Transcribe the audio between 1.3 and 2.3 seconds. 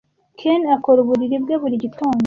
bwe buri gitondo.